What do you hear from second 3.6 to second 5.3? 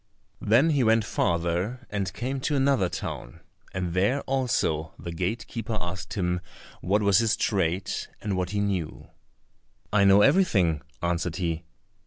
and there also the